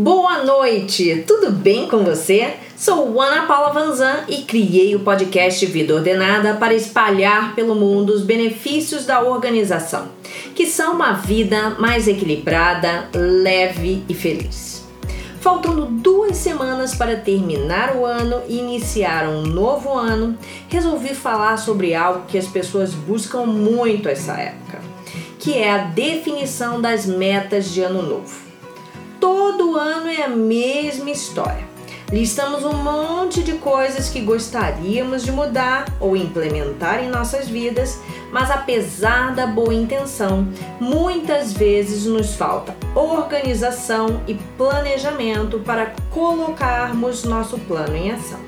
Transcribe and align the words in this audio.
Boa 0.00 0.44
noite, 0.44 1.24
tudo 1.26 1.50
bem 1.50 1.88
com 1.88 2.04
você? 2.04 2.54
Sou 2.76 3.20
Ana 3.20 3.46
Paula 3.46 3.72
Vanzan 3.72 4.26
e 4.28 4.42
criei 4.42 4.94
o 4.94 5.00
podcast 5.00 5.66
Vida 5.66 5.92
Ordenada 5.92 6.54
para 6.54 6.72
espalhar 6.72 7.56
pelo 7.56 7.74
mundo 7.74 8.10
os 8.10 8.22
benefícios 8.22 9.04
da 9.04 9.20
organização, 9.20 10.06
que 10.54 10.66
são 10.66 10.94
uma 10.94 11.14
vida 11.14 11.70
mais 11.80 12.06
equilibrada, 12.06 13.08
leve 13.12 14.04
e 14.08 14.14
feliz. 14.14 14.86
Faltando 15.40 15.86
duas 15.86 16.36
semanas 16.36 16.94
para 16.94 17.16
terminar 17.16 17.96
o 17.96 18.06
ano 18.06 18.42
e 18.48 18.56
iniciar 18.56 19.28
um 19.28 19.42
novo 19.42 19.92
ano, 19.94 20.38
resolvi 20.68 21.12
falar 21.12 21.56
sobre 21.56 21.96
algo 21.96 22.26
que 22.28 22.38
as 22.38 22.46
pessoas 22.46 22.94
buscam 22.94 23.46
muito 23.46 24.08
essa 24.08 24.34
época, 24.34 24.78
que 25.40 25.58
é 25.58 25.72
a 25.72 25.78
definição 25.86 26.80
das 26.80 27.04
metas 27.04 27.72
de 27.72 27.82
ano 27.82 28.00
novo. 28.00 28.47
Todo 29.20 29.76
ano 29.76 30.08
é 30.08 30.22
a 30.22 30.28
mesma 30.28 31.10
história. 31.10 31.66
Listamos 32.10 32.64
um 32.64 32.72
monte 32.72 33.42
de 33.42 33.54
coisas 33.54 34.08
que 34.08 34.20
gostaríamos 34.20 35.22
de 35.22 35.30
mudar 35.30 35.84
ou 36.00 36.16
implementar 36.16 37.04
em 37.04 37.08
nossas 37.08 37.48
vidas, 37.48 38.00
mas 38.32 38.50
apesar 38.50 39.34
da 39.34 39.46
boa 39.46 39.74
intenção, 39.74 40.48
muitas 40.80 41.52
vezes 41.52 42.06
nos 42.06 42.34
falta 42.34 42.74
organização 42.94 44.22
e 44.26 44.34
planejamento 44.56 45.58
para 45.58 45.92
colocarmos 46.10 47.24
nosso 47.24 47.58
plano 47.58 47.94
em 47.94 48.10
ação. 48.10 48.40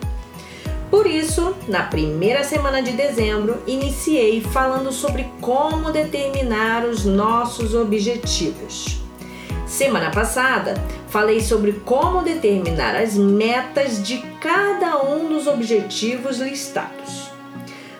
Por 0.90 1.06
isso, 1.06 1.54
na 1.68 1.82
primeira 1.82 2.42
semana 2.42 2.82
de 2.82 2.92
dezembro, 2.92 3.62
iniciei 3.66 4.40
falando 4.40 4.90
sobre 4.90 5.30
como 5.40 5.92
determinar 5.92 6.84
os 6.84 7.04
nossos 7.04 7.74
objetivos. 7.74 9.09
Semana 9.70 10.10
passada, 10.10 10.74
falei 11.10 11.40
sobre 11.40 11.74
como 11.84 12.24
determinar 12.24 12.96
as 12.96 13.14
metas 13.14 14.02
de 14.02 14.18
cada 14.40 15.00
um 15.00 15.28
dos 15.28 15.46
objetivos 15.46 16.38
listados. 16.38 17.30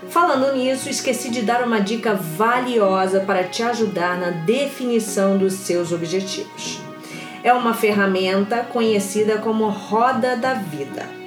Falando 0.09 0.53
nisso, 0.53 0.91
esqueci 0.91 1.31
de 1.31 1.43
dar 1.43 1.63
uma 1.63 1.81
dica 1.81 2.13
valiosa 2.13 3.21
para 3.21 3.45
te 3.45 3.63
ajudar 3.63 4.19
na 4.19 4.31
definição 4.31 5.39
dos 5.39 5.53
seus 5.53 5.93
objetivos. 5.93 6.81
É 7.45 7.53
uma 7.53 7.73
ferramenta 7.73 8.65
conhecida 8.65 9.39
como 9.39 9.69
Roda 9.69 10.37
da 10.37 10.55
Vida. 10.55 11.20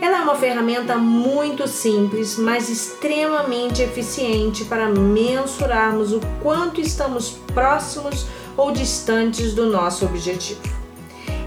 Ela 0.00 0.16
é 0.16 0.20
uma 0.22 0.34
ferramenta 0.34 0.96
muito 0.96 1.68
simples, 1.68 2.38
mas 2.38 2.70
extremamente 2.70 3.82
eficiente 3.82 4.64
para 4.64 4.88
mensurarmos 4.88 6.14
o 6.14 6.20
quanto 6.42 6.80
estamos 6.80 7.38
próximos 7.52 8.26
ou 8.56 8.72
distantes 8.72 9.52
do 9.52 9.66
nosso 9.66 10.06
objetivo. 10.06 10.62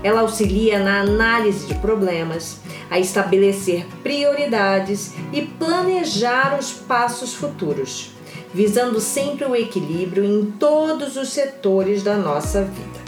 Ela 0.04 0.22
auxilia 0.22 0.78
na 0.78 1.00
análise 1.00 1.66
de 1.66 1.74
problemas, 1.76 2.60
a 2.92 3.00
estabelecer 3.00 3.88
prioridades 4.04 5.14
e 5.32 5.42
planejar 5.42 6.56
os 6.60 6.72
passos 6.72 7.34
futuros, 7.34 8.12
visando 8.54 9.00
sempre 9.00 9.46
o 9.46 9.56
equilíbrio 9.56 10.24
em 10.24 10.46
todos 10.60 11.18
os 11.18 11.30
setores 11.30 12.04
da 12.04 12.18
nossa 12.18 12.62
vida. 12.62 13.02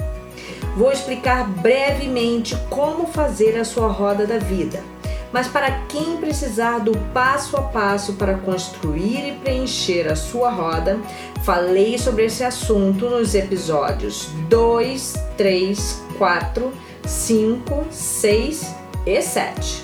Vou 0.75 0.91
explicar 0.91 1.47
brevemente 1.47 2.57
como 2.67 3.05
fazer 3.05 3.55
a 3.59 3.63
sua 3.63 3.87
roda 3.87 4.25
da 4.25 4.39
vida 4.39 4.83
mas 5.31 5.47
para 5.47 5.71
quem 5.87 6.17
precisar 6.17 6.79
do 6.79 6.97
passo 7.13 7.57
a 7.57 7.61
passo 7.61 8.13
para 8.13 8.35
construir 8.35 9.27
e 9.27 9.31
preencher 9.33 10.07
a 10.07 10.15
sua 10.15 10.49
roda, 10.49 10.99
falei 11.43 11.97
sobre 11.97 12.25
esse 12.25 12.43
assunto 12.43 13.09
nos 13.09 13.35
episódios 13.35 14.29
2, 14.49 15.13
3, 15.37 16.03
4, 16.17 16.73
5, 17.05 17.85
6 17.91 18.75
e 19.05 19.21
7. 19.21 19.83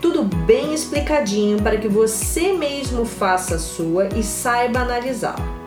Tudo 0.00 0.22
bem 0.22 0.74
explicadinho 0.74 1.62
para 1.62 1.78
que 1.78 1.88
você 1.88 2.52
mesmo 2.52 3.06
faça 3.06 3.54
a 3.54 3.58
sua 3.58 4.08
e 4.14 4.22
saiba 4.22 4.80
analisá-la. 4.80 5.64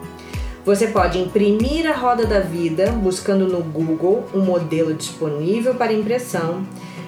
Você 0.63 0.87
pode 0.87 1.17
imprimir 1.17 1.89
a 1.89 1.95
roda 1.95 2.25
da 2.25 2.41
vida 2.41 2.91
buscando 2.91 3.47
no 3.47 3.63
Google 3.63 4.25
um 4.35 4.41
modelo 4.41 4.93
disponível 4.93 5.73
para 5.75 5.93
impressão 5.93 6.67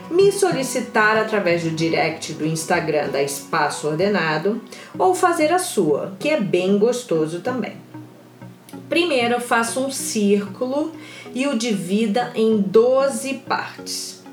me 0.10 0.32
solicitar 0.32 1.18
através 1.18 1.64
do 1.64 1.72
direct 1.72 2.34
do 2.34 2.46
Instagram 2.46 3.10
da 3.10 3.22
Espaço 3.22 3.88
Ordenado 3.88 4.62
ou 4.98 5.14
fazer 5.14 5.52
a 5.52 5.60
sua, 5.60 6.14
que 6.20 6.30
é 6.30 6.40
bem 6.40 6.78
gostoso 6.78 7.42
também. 7.42 7.78
Primeiro 8.90 9.36
eu 9.36 9.42
faço 9.42 9.80
um 9.80 9.92
círculo 9.92 10.92
e 11.34 11.48
o 11.48 11.58
divida 11.58 12.32
em 12.36 12.60
12 12.60 13.36
partes. 13.48 14.24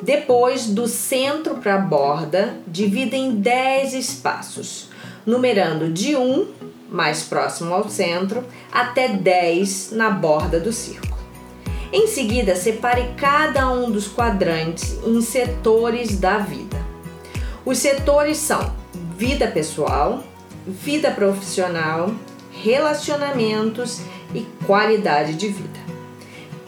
Depois, 0.00 0.66
do 0.66 0.86
centro 0.86 1.56
para 1.56 1.76
a 1.76 1.78
borda, 1.78 2.56
divida 2.66 3.16
em 3.16 3.36
10 3.36 3.94
espaços, 3.94 4.88
numerando 5.24 5.90
de 5.90 6.14
1, 6.14 6.46
mais 6.90 7.22
próximo 7.22 7.74
ao 7.74 7.88
centro, 7.88 8.44
até 8.70 9.08
10 9.08 9.92
na 9.92 10.10
borda 10.10 10.60
do 10.60 10.72
círculo. 10.72 11.13
Em 11.96 12.08
seguida, 12.08 12.56
separe 12.56 13.10
cada 13.16 13.70
um 13.70 13.88
dos 13.88 14.08
quadrantes 14.08 14.98
em 15.06 15.20
setores 15.20 16.18
da 16.18 16.38
vida. 16.38 16.76
Os 17.64 17.78
setores 17.78 18.36
são 18.36 18.74
vida 19.16 19.46
pessoal, 19.46 20.24
vida 20.66 21.12
profissional, 21.12 22.12
relacionamentos 22.50 24.00
e 24.34 24.40
qualidade 24.66 25.34
de 25.34 25.46
vida. 25.46 25.78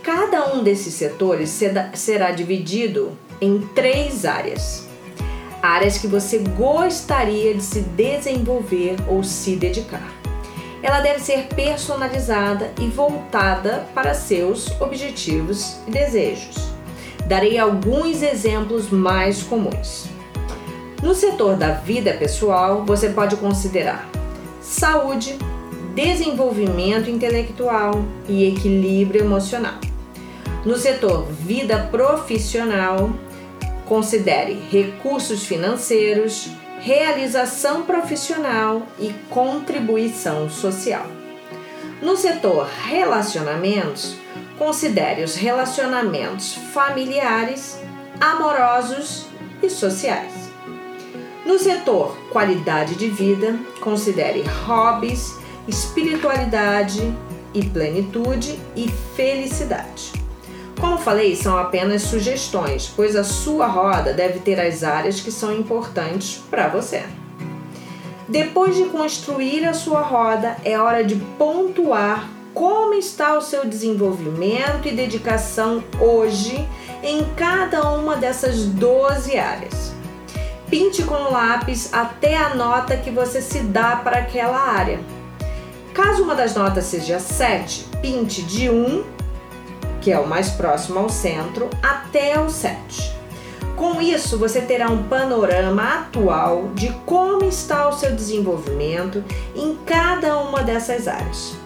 Cada 0.00 0.54
um 0.54 0.62
desses 0.62 0.94
setores 0.94 1.50
será 1.94 2.30
dividido 2.30 3.18
em 3.40 3.58
três 3.74 4.24
áreas. 4.24 4.86
Áreas 5.60 5.98
que 5.98 6.06
você 6.06 6.38
gostaria 6.38 7.52
de 7.52 7.64
se 7.64 7.80
desenvolver 7.80 8.94
ou 9.08 9.24
se 9.24 9.56
dedicar 9.56 10.25
ela 10.82 11.00
deve 11.00 11.20
ser 11.20 11.46
personalizada 11.54 12.72
e 12.80 12.86
voltada 12.86 13.86
para 13.94 14.14
seus 14.14 14.68
objetivos 14.80 15.76
e 15.86 15.90
desejos. 15.90 16.56
Darei 17.26 17.58
alguns 17.58 18.22
exemplos 18.22 18.90
mais 18.90 19.42
comuns. 19.42 20.06
No 21.02 21.14
setor 21.14 21.56
da 21.56 21.72
vida 21.72 22.12
pessoal, 22.14 22.84
você 22.84 23.08
pode 23.08 23.36
considerar 23.36 24.08
saúde, 24.60 25.38
desenvolvimento 25.94 27.08
intelectual 27.08 28.04
e 28.28 28.48
equilíbrio 28.48 29.22
emocional. 29.22 29.74
No 30.64 30.76
setor 30.76 31.26
vida 31.30 31.88
profissional, 31.90 33.10
considere 33.86 34.54
recursos 34.70 35.46
financeiros, 35.46 36.50
realização 36.86 37.82
profissional 37.82 38.86
e 38.96 39.12
contribuição 39.28 40.48
social. 40.48 41.04
No 42.00 42.16
setor 42.16 42.68
relacionamentos, 42.84 44.14
considere 44.56 45.24
os 45.24 45.34
relacionamentos 45.34 46.54
familiares, 46.72 47.76
amorosos 48.20 49.26
e 49.60 49.68
sociais. 49.68 50.32
No 51.44 51.58
setor 51.58 52.16
qualidade 52.30 52.94
de 52.94 53.08
vida, 53.08 53.58
considere 53.80 54.44
hobbies, 54.64 55.34
espiritualidade 55.66 57.02
e 57.52 57.64
plenitude 57.68 58.60
e 58.76 58.88
felicidade. 59.16 60.15
Falei, 61.06 61.36
são 61.36 61.56
apenas 61.56 62.02
sugestões, 62.02 62.92
pois 62.96 63.14
a 63.14 63.22
sua 63.22 63.68
roda 63.68 64.12
deve 64.12 64.40
ter 64.40 64.58
as 64.58 64.82
áreas 64.82 65.20
que 65.20 65.30
são 65.30 65.54
importantes 65.54 66.42
para 66.50 66.66
você. 66.66 67.04
Depois 68.26 68.74
de 68.74 68.86
construir 68.86 69.64
a 69.64 69.72
sua 69.72 70.00
roda, 70.00 70.56
é 70.64 70.76
hora 70.76 71.04
de 71.04 71.14
pontuar 71.38 72.28
como 72.52 72.92
está 72.94 73.38
o 73.38 73.40
seu 73.40 73.64
desenvolvimento 73.64 74.88
e 74.88 74.96
dedicação 74.96 75.84
hoje 76.00 76.68
em 77.04 77.24
cada 77.36 77.88
uma 77.92 78.16
dessas 78.16 78.64
12 78.64 79.38
áreas. 79.38 79.94
Pinte 80.68 81.04
com 81.04 81.30
lápis 81.30 81.88
até 81.92 82.36
a 82.36 82.52
nota 82.56 82.96
que 82.96 83.12
você 83.12 83.40
se 83.40 83.60
dá 83.60 83.94
para 83.94 84.18
aquela 84.18 84.58
área. 84.58 84.98
Caso 85.94 86.24
uma 86.24 86.34
das 86.34 86.56
notas 86.56 86.86
seja 86.86 87.20
7, 87.20 87.86
pinte 88.02 88.42
de 88.42 88.68
1 88.68 89.14
que 90.06 90.12
é 90.12 90.20
o 90.20 90.28
mais 90.28 90.50
próximo 90.50 91.00
ao 91.00 91.08
centro, 91.08 91.68
até 91.82 92.38
o 92.40 92.48
7. 92.48 93.12
Com 93.74 94.00
isso, 94.00 94.38
você 94.38 94.60
terá 94.60 94.88
um 94.88 95.02
panorama 95.02 95.82
atual 95.82 96.68
de 96.76 96.92
como 97.04 97.44
está 97.44 97.88
o 97.88 97.92
seu 97.92 98.14
desenvolvimento 98.14 99.24
em 99.56 99.76
cada 99.84 100.38
uma 100.38 100.62
dessas 100.62 101.08
áreas. 101.08 101.56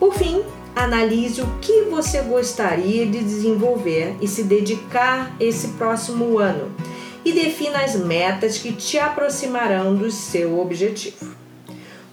Por 0.00 0.14
fim, 0.14 0.42
analise 0.74 1.42
o 1.42 1.58
que 1.60 1.82
você 1.82 2.22
gostaria 2.22 3.04
de 3.04 3.22
desenvolver 3.22 4.16
e 4.22 4.26
se 4.26 4.44
dedicar 4.44 5.36
esse 5.38 5.68
próximo 5.76 6.38
ano 6.38 6.74
e 7.26 7.30
defina 7.30 7.84
as 7.84 7.94
metas 7.94 8.56
que 8.56 8.72
te 8.72 8.98
aproximarão 8.98 9.94
do 9.94 10.10
seu 10.10 10.58
objetivo. 10.58 11.35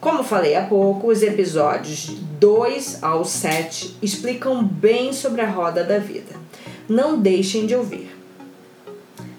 Como 0.03 0.21
falei 0.21 0.53
há 0.53 0.63
pouco, 0.63 1.07
os 1.07 1.23
episódios 1.23 2.07
2 2.37 3.01
ao 3.01 3.23
7 3.23 3.95
explicam 4.01 4.61
bem 4.61 5.13
sobre 5.13 5.39
a 5.39 5.49
roda 5.49 5.81
da 5.81 5.97
vida. 5.97 6.35
não 6.89 7.17
deixem 7.17 7.65
de 7.65 7.73
ouvir. 7.73 8.13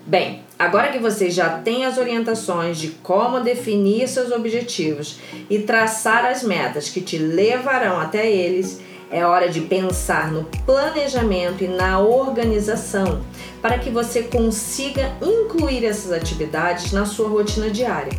Bem, 0.07 0.41
agora 0.59 0.91
que 0.91 0.99
você 0.99 1.31
já 1.31 1.59
tem 1.59 1.85
as 1.85 1.99
orientações 1.99 2.79
de 2.79 2.89
como 3.03 3.41
definir 3.41 4.09
seus 4.09 4.33
objetivos 4.33 5.19
e 5.51 5.59
traçar 5.59 6.25
as 6.25 6.43
metas 6.43 6.89
que 6.89 7.03
te 7.03 7.19
levarão 7.19 8.01
até 8.01 8.27
eles, 8.27 8.81
é 9.11 9.23
hora 9.27 9.51
de 9.51 9.61
pensar 9.61 10.33
no 10.33 10.45
planejamento 10.65 11.63
e 11.63 11.69
na 11.69 11.99
organização 11.99 13.21
para 13.61 13.79
que 13.79 13.91
você 13.91 14.23
consiga 14.23 15.13
incluir 15.21 15.85
essas 15.85 16.11
atividades 16.11 16.91
na 16.91 17.05
sua 17.05 17.29
rotina 17.29 17.69
diária, 17.69 18.19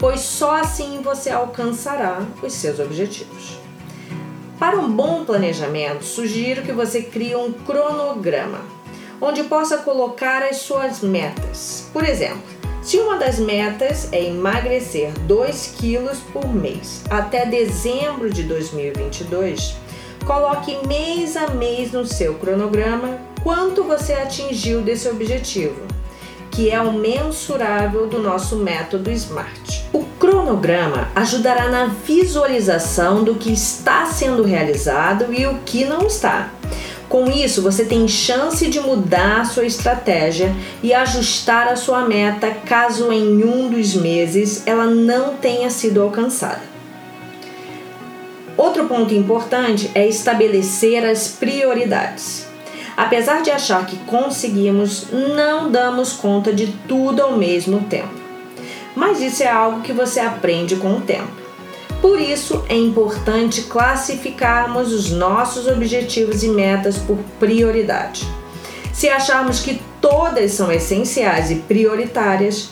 pois 0.00 0.20
só 0.20 0.56
assim 0.56 1.00
você 1.00 1.30
alcançará 1.30 2.26
os 2.42 2.52
seus 2.52 2.80
objetivos. 2.80 3.56
Para 4.58 4.76
um 4.76 4.90
bom 4.90 5.24
planejamento, 5.24 6.04
sugiro 6.04 6.62
que 6.62 6.72
você 6.72 7.02
crie 7.02 7.36
um 7.36 7.52
cronograma, 7.52 8.60
onde 9.20 9.44
possa 9.44 9.78
colocar 9.78 10.42
as 10.42 10.56
suas 10.56 11.00
metas. 11.00 11.88
Por 11.92 12.04
exemplo, 12.04 12.42
se 12.82 12.96
uma 12.98 13.16
das 13.16 13.38
metas 13.38 14.12
é 14.12 14.24
emagrecer 14.24 15.12
2 15.20 15.74
quilos 15.78 16.18
por 16.32 16.52
mês 16.52 17.04
até 17.08 17.46
dezembro 17.46 18.28
de 18.28 18.42
2022, 18.42 19.76
Coloque 20.26 20.86
mês 20.86 21.36
a 21.36 21.48
mês 21.48 21.92
no 21.92 22.06
seu 22.06 22.34
cronograma 22.34 23.18
quanto 23.42 23.82
você 23.82 24.12
atingiu 24.12 24.82
desse 24.82 25.08
objetivo, 25.08 25.80
que 26.50 26.70
é 26.70 26.80
o 26.80 26.92
mensurável 26.92 28.06
do 28.06 28.18
nosso 28.18 28.56
método 28.56 29.10
SMART. 29.10 29.79
O 29.92 30.04
cronograma 30.18 31.08
ajudará 31.14 31.68
na 31.68 31.86
visualização 31.86 33.24
do 33.24 33.34
que 33.34 33.52
está 33.52 34.06
sendo 34.06 34.44
realizado 34.44 35.32
e 35.32 35.46
o 35.46 35.58
que 35.64 35.84
não 35.84 36.06
está. 36.06 36.50
Com 37.08 37.28
isso, 37.28 37.60
você 37.60 37.84
tem 37.84 38.06
chance 38.06 38.68
de 38.68 38.78
mudar 38.78 39.40
a 39.40 39.44
sua 39.44 39.66
estratégia 39.66 40.54
e 40.80 40.94
ajustar 40.94 41.66
a 41.66 41.74
sua 41.74 42.02
meta 42.02 42.52
caso 42.52 43.10
em 43.10 43.42
um 43.42 43.68
dos 43.68 43.94
meses 43.94 44.62
ela 44.64 44.86
não 44.86 45.34
tenha 45.34 45.68
sido 45.70 46.00
alcançada. 46.00 46.62
Outro 48.56 48.84
ponto 48.84 49.12
importante 49.12 49.90
é 49.92 50.06
estabelecer 50.06 51.04
as 51.04 51.26
prioridades. 51.26 52.46
Apesar 52.96 53.42
de 53.42 53.50
achar 53.50 53.86
que 53.86 53.96
conseguimos, 54.04 55.06
não 55.10 55.68
damos 55.68 56.12
conta 56.12 56.52
de 56.52 56.68
tudo 56.86 57.22
ao 57.22 57.36
mesmo 57.36 57.80
tempo. 57.84 58.19
Mas 58.94 59.20
isso 59.20 59.42
é 59.42 59.48
algo 59.48 59.82
que 59.82 59.92
você 59.92 60.20
aprende 60.20 60.76
com 60.76 60.96
o 60.96 61.00
tempo. 61.00 61.40
Por 62.00 62.18
isso, 62.18 62.64
é 62.68 62.76
importante 62.76 63.62
classificarmos 63.62 64.92
os 64.92 65.10
nossos 65.10 65.66
objetivos 65.66 66.42
e 66.42 66.48
metas 66.48 66.96
por 66.96 67.18
prioridade. 67.38 68.26
Se 68.92 69.08
acharmos 69.08 69.60
que 69.60 69.80
todas 70.00 70.52
são 70.52 70.72
essenciais 70.72 71.50
e 71.50 71.56
prioritárias, 71.56 72.70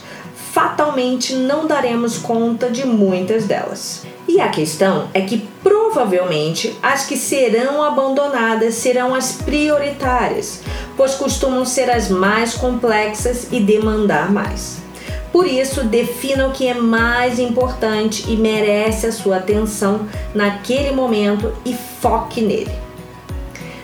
fatalmente 0.51 1.35
não 1.35 1.67
daremos 1.67 2.17
conta 2.17 2.69
de 2.69 2.85
muitas 2.85 3.45
delas. 3.45 4.03
E 4.27 4.41
a 4.41 4.49
questão 4.49 5.09
é 5.13 5.21
que 5.21 5.47
provavelmente 5.63 6.75
as 6.81 7.05
que 7.05 7.17
serão 7.17 7.83
abandonadas 7.83 8.75
serão 8.75 9.13
as 9.13 9.33
prioritárias, 9.33 10.61
pois 10.97 11.15
costumam 11.15 11.65
ser 11.65 11.89
as 11.89 12.09
mais 12.09 12.55
complexas 12.55 13.47
e 13.51 13.59
demandar 13.59 14.31
mais. 14.31 14.88
Por 15.31 15.45
isso, 15.45 15.83
defina 15.83 16.47
o 16.47 16.51
que 16.51 16.67
é 16.67 16.73
mais 16.73 17.39
importante 17.39 18.25
e 18.27 18.35
merece 18.35 19.05
a 19.05 19.11
sua 19.11 19.37
atenção 19.37 20.07
naquele 20.33 20.91
momento 20.91 21.53
e 21.63 21.73
foque 21.73 22.41
nele. 22.41 22.71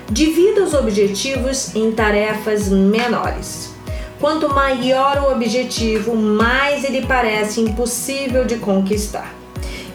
Divida 0.09 0.63
os 0.63 0.73
objetivos 0.73 1.75
em 1.75 1.91
tarefas 1.91 2.69
menores. 2.69 3.73
Quanto 4.19 4.49
maior 4.49 5.17
o 5.19 5.31
objetivo, 5.31 6.15
mais 6.15 6.83
ele 6.83 7.05
parece 7.05 7.59
impossível 7.59 8.45
de 8.45 8.55
conquistar. 8.55 9.33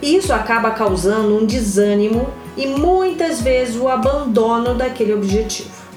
Isso 0.03 0.33
acaba 0.33 0.71
causando 0.71 1.37
um 1.37 1.45
desânimo 1.45 2.29
e 2.57 2.67
muitas 2.67 3.41
vezes 3.41 3.77
o 3.77 3.89
abandono 3.89 4.75
daquele 4.75 5.15
objetivo. 5.15 5.90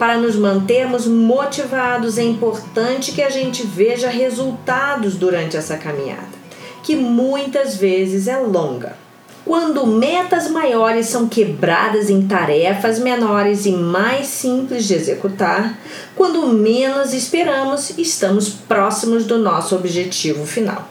Para 0.00 0.16
nos 0.16 0.34
mantermos 0.34 1.06
motivados, 1.06 2.16
é 2.16 2.22
importante 2.22 3.12
que 3.12 3.20
a 3.20 3.28
gente 3.28 3.66
veja 3.66 4.08
resultados 4.08 5.14
durante 5.14 5.58
essa 5.58 5.76
caminhada, 5.76 6.40
que 6.82 6.96
muitas 6.96 7.76
vezes 7.76 8.26
é 8.26 8.38
longa. 8.38 8.96
Quando 9.44 9.86
metas 9.86 10.50
maiores 10.50 11.04
são 11.08 11.28
quebradas 11.28 12.08
em 12.08 12.26
tarefas 12.26 12.98
menores 12.98 13.66
e 13.66 13.72
mais 13.72 14.26
simples 14.28 14.86
de 14.86 14.94
executar, 14.94 15.78
quando 16.16 16.46
menos 16.46 17.12
esperamos, 17.12 17.98
estamos 17.98 18.48
próximos 18.48 19.26
do 19.26 19.36
nosso 19.36 19.76
objetivo 19.76 20.46
final. 20.46 20.88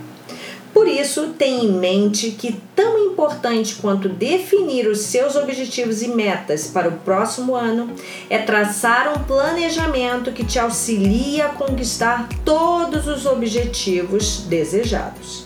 Por 0.74 0.88
isso, 0.88 1.34
tenha 1.38 1.64
em 1.64 1.72
mente 1.72 2.32
que 2.32 2.54
tão 2.76 2.98
importante 3.00 3.76
quanto 3.76 4.08
definir 4.08 4.88
os 4.88 5.00
seus 5.00 5.36
objetivos 5.36 6.02
e 6.02 6.08
metas 6.08 6.68
para 6.68 6.88
o 6.88 7.00
próximo 7.00 7.56
ano 7.56 7.92
é 8.30 8.38
traçar 8.38 9.12
um 9.12 9.24
planejamento 9.24 10.32
que 10.32 10.46
te 10.46 10.60
auxilie 10.60 11.42
a 11.42 11.50
conquistar 11.50 12.30
todos 12.46 13.08
os 13.08 13.26
objetivos 13.26 14.42
desejados. 14.42 15.44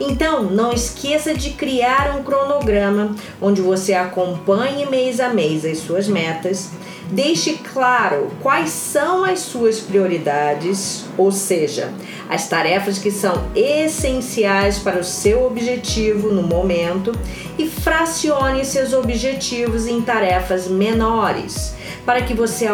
Então, 0.00 0.44
não 0.44 0.72
esqueça 0.72 1.34
de 1.34 1.50
criar 1.50 2.16
um 2.16 2.22
cronograma 2.22 3.16
onde 3.42 3.60
você 3.60 3.94
acompanhe 3.94 4.86
mês 4.86 5.18
a 5.18 5.28
mês 5.30 5.64
as 5.64 5.78
suas 5.78 6.06
metas, 6.06 6.70
deixe 7.10 7.54
claro 7.72 8.30
quais 8.42 8.70
são 8.70 9.24
as 9.24 9.40
suas 9.40 9.80
prioridades, 9.80 11.06
ou 11.16 11.32
seja, 11.32 11.92
as 12.28 12.48
tarefas 12.48 12.98
que 12.98 13.10
são 13.10 13.44
essenciais 13.54 14.78
para 14.78 15.00
o 15.00 15.04
seu 15.04 15.44
objetivo 15.44 16.30
no 16.30 16.42
momento 16.42 17.12
e 17.58 17.66
fracione 17.66 18.64
seus 18.64 18.92
objetivos 18.92 19.86
em 19.86 20.02
tarefas 20.02 20.68
menores, 20.68 21.74
para 22.04 22.22
que 22.22 22.34
você 22.34 22.66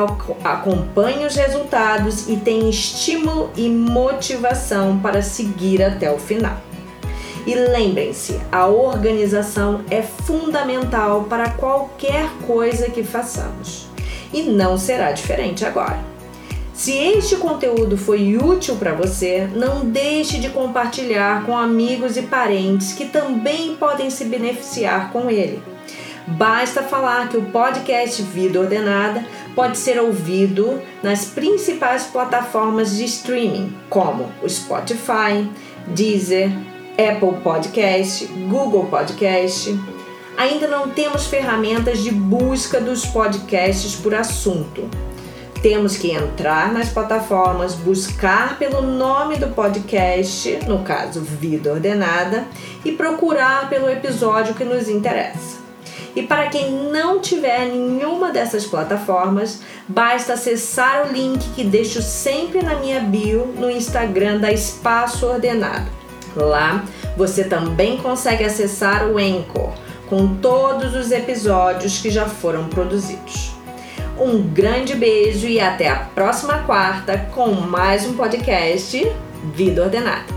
acompanhe 0.43 1.25
os 1.27 1.37
resultados 1.37 2.29
e 2.29 2.37
tenha 2.37 2.69
estímulo 2.69 3.51
e 3.57 3.69
motivação 3.69 4.99
para 4.99 5.23
seguir 5.23 5.83
até 5.83 6.11
o 6.11 6.19
final. 6.19 6.57
E 7.47 7.55
lembrem-se, 7.55 8.41
a 8.51 8.67
organização 8.67 9.85
é 9.91 10.01
fundamental 10.01 11.25
para 11.25 11.51
qualquer 11.51 12.27
coisa 12.47 12.89
que 12.89 13.05
façamos. 13.05 13.94
E 14.35 14.43
não 14.43 14.77
será 14.77 15.13
diferente 15.13 15.65
agora. 15.65 16.13
Se 16.75 16.93
este 16.93 17.37
conteúdo 17.37 17.97
foi 17.97 18.37
útil 18.37 18.75
para 18.75 18.93
você, 18.93 19.49
não 19.55 19.85
deixe 19.85 20.39
de 20.39 20.49
compartilhar 20.49 21.47
com 21.47 21.57
amigos 21.57 22.17
e 22.17 22.23
parentes 22.23 22.93
que 22.93 23.05
também 23.05 23.77
podem 23.77 24.11
se 24.11 24.25
beneficiar 24.25 25.13
com 25.13 25.31
ele. 25.31 25.63
Basta 26.27 26.83
falar 26.83 27.29
que 27.29 27.37
o 27.37 27.43
podcast 27.43 28.21
Vida 28.23 28.59
Ordenada 28.59 29.25
pode 29.55 29.79
ser 29.79 30.01
ouvido 30.01 30.83
nas 31.01 31.27
principais 31.27 32.05
plataformas 32.05 32.97
de 32.97 33.05
streaming, 33.05 33.73
como 33.89 34.33
o 34.43 34.49
Spotify, 34.49 35.49
Deezer, 35.87 36.51
Apple 36.99 37.41
Podcast, 37.41 38.27
Google 38.49 38.87
Podcast. 38.87 39.94
Ainda 40.37 40.67
não 40.67 40.91
temos 40.91 41.27
ferramentas 41.27 42.01
de 42.01 42.11
busca 42.11 42.81
dos 42.81 43.07
podcasts 43.07 43.95
por 43.95 44.15
assunto. 44.15 44.89
Temos 45.63 45.97
que 45.97 46.11
entrar 46.11 46.73
nas 46.73 46.89
plataformas, 46.89 47.75
buscar 47.75 48.59
pelo 48.59 48.83
nome 48.83 49.37
do 49.37 49.49
podcast, 49.49 50.59
no 50.67 50.81
caso 50.81 51.21
Vida 51.21 51.73
Ordenada, 51.73 52.45
e 52.85 52.93
procurar 52.93 53.71
pelo 53.71 53.89
episódio 53.89 54.55
que 54.55 54.65
nos 54.65 54.89
interessa. 54.89 55.63
E 56.15 56.23
para 56.23 56.49
quem 56.49 56.71
não 56.71 57.21
tiver 57.21 57.67
nenhuma 57.67 58.31
dessas 58.31 58.67
plataformas, 58.67 59.63
basta 59.89 60.35
acessar 60.35 61.07
o 61.07 61.13
link 61.13 61.41
que 61.55 61.65
deixo 61.65 62.03
sempre 62.03 62.61
na 62.63 62.75
minha 62.77 63.01
bio 63.01 63.47
no 63.57 63.71
Instagram 63.71 64.39
da 64.39 64.53
Espaço 64.53 65.27
Ordenado. 65.27 65.91
Lá 66.37 66.85
você 67.17 67.45
também 67.45 67.97
consegue 67.97 68.45
acessar 68.45 69.09
o 69.09 69.17
Anchor 69.17 69.73
com 70.09 70.37
todos 70.37 70.95
os 70.95 71.11
episódios 71.11 71.99
que 71.99 72.11
já 72.11 72.27
foram 72.27 72.69
produzidos. 72.69 73.53
Um 74.19 74.43
grande 74.43 74.95
beijo 74.95 75.47
e 75.47 75.61
até 75.61 75.89
a 75.89 75.97
próxima 75.97 76.59
quarta 76.59 77.19
com 77.35 77.53
mais 77.53 78.07
um 78.07 78.15
podcast 78.15 79.11
Vida 79.55 79.83
Ordenada. 79.83 80.34